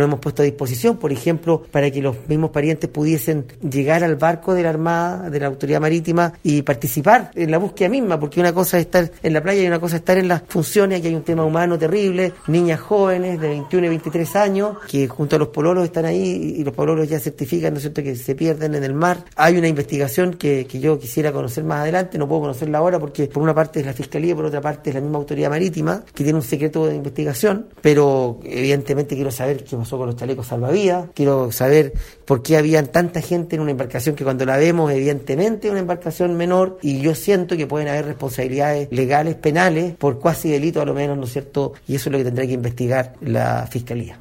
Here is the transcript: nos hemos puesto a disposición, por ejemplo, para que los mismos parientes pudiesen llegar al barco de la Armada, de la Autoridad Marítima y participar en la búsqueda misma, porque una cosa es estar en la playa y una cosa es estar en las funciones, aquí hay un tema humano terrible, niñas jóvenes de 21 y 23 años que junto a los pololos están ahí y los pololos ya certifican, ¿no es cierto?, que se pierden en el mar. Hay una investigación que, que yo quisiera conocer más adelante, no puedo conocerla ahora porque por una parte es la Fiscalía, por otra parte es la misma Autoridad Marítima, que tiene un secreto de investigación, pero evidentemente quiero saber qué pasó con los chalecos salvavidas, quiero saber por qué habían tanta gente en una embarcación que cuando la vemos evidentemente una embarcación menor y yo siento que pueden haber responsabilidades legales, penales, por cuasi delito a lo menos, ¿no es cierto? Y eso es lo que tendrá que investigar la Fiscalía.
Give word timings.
nos 0.00 0.08
hemos 0.08 0.20
puesto 0.20 0.42
a 0.42 0.44
disposición, 0.44 0.96
por 0.96 1.12
ejemplo, 1.12 1.62
para 1.70 1.90
que 1.90 2.02
los 2.02 2.16
mismos 2.28 2.50
parientes 2.50 2.90
pudiesen 2.90 3.46
llegar 3.68 4.02
al 4.04 4.16
barco 4.16 4.54
de 4.54 4.62
la 4.62 4.70
Armada, 4.70 5.30
de 5.30 5.40
la 5.40 5.46
Autoridad 5.46 5.80
Marítima 5.80 6.32
y 6.42 6.62
participar 6.62 7.30
en 7.34 7.50
la 7.50 7.58
búsqueda 7.58 7.88
misma, 7.88 8.18
porque 8.18 8.40
una 8.40 8.52
cosa 8.52 8.78
es 8.78 8.86
estar 8.86 9.10
en 9.22 9.32
la 9.32 9.42
playa 9.42 9.62
y 9.62 9.66
una 9.66 9.78
cosa 9.78 9.96
es 9.96 10.00
estar 10.00 10.18
en 10.18 10.28
las 10.28 10.42
funciones, 10.48 10.98
aquí 10.98 11.08
hay 11.08 11.14
un 11.14 11.22
tema 11.22 11.44
humano 11.44 11.78
terrible, 11.78 12.32
niñas 12.48 12.80
jóvenes 12.80 13.40
de 13.40 13.48
21 13.48 13.86
y 13.86 13.88
23 13.90 14.36
años 14.36 14.76
que 14.88 15.08
junto 15.08 15.36
a 15.36 15.38
los 15.38 15.48
pololos 15.48 15.84
están 15.84 16.04
ahí 16.04 16.56
y 16.58 16.64
los 16.64 16.74
pololos 16.74 17.08
ya 17.08 17.18
certifican, 17.20 17.72
¿no 17.72 17.76
es 17.78 17.82
cierto?, 17.82 18.02
que 18.02 18.16
se 18.16 18.34
pierden 18.34 18.74
en 18.74 18.84
el 18.84 18.94
mar. 18.94 19.24
Hay 19.36 19.56
una 19.56 19.68
investigación 19.68 20.34
que, 20.34 20.66
que 20.66 20.80
yo 20.80 20.98
quisiera 20.98 21.32
conocer 21.32 21.64
más 21.64 21.80
adelante, 21.80 22.18
no 22.18 22.28
puedo 22.28 22.42
conocerla 22.42 22.78
ahora 22.78 22.98
porque 22.98 23.26
por 23.26 23.42
una 23.42 23.54
parte 23.54 23.80
es 23.80 23.86
la 23.86 23.92
Fiscalía, 23.92 24.34
por 24.34 24.44
otra 24.44 24.60
parte 24.60 24.90
es 24.90 24.94
la 24.94 25.00
misma 25.00 25.18
Autoridad 25.18 25.50
Marítima, 25.50 26.02
que 26.14 26.24
tiene 26.24 26.38
un 26.38 26.44
secreto 26.44 26.86
de 26.86 26.94
investigación, 26.94 27.66
pero 27.80 28.40
evidentemente 28.44 29.14
quiero 29.14 29.30
saber 29.30 29.64
qué 29.64 29.76
pasó 29.90 29.98
con 29.98 30.06
los 30.06 30.16
chalecos 30.16 30.46
salvavidas, 30.46 31.08
quiero 31.14 31.50
saber 31.50 31.92
por 32.24 32.42
qué 32.44 32.56
habían 32.56 32.86
tanta 32.86 33.20
gente 33.20 33.56
en 33.56 33.62
una 33.62 33.72
embarcación 33.72 34.14
que 34.14 34.22
cuando 34.22 34.46
la 34.46 34.56
vemos 34.56 34.92
evidentemente 34.92 35.68
una 35.68 35.80
embarcación 35.80 36.36
menor 36.36 36.78
y 36.80 37.00
yo 37.00 37.16
siento 37.16 37.56
que 37.56 37.66
pueden 37.66 37.88
haber 37.88 38.06
responsabilidades 38.06 38.86
legales, 38.92 39.34
penales, 39.34 39.96
por 39.96 40.20
cuasi 40.20 40.48
delito 40.48 40.80
a 40.80 40.84
lo 40.84 40.94
menos, 40.94 41.18
¿no 41.18 41.24
es 41.24 41.32
cierto? 41.32 41.72
Y 41.88 41.96
eso 41.96 42.08
es 42.08 42.12
lo 42.12 42.18
que 42.18 42.24
tendrá 42.24 42.46
que 42.46 42.52
investigar 42.52 43.14
la 43.20 43.66
Fiscalía. 43.68 44.20